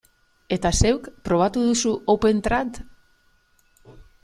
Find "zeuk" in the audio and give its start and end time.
0.77-1.09